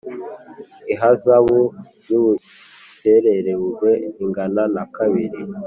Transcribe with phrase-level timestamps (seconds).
[0.93, 1.59] ihazabu
[2.09, 3.89] y’ ubukerererwe
[4.23, 5.39] ingana na kabiri.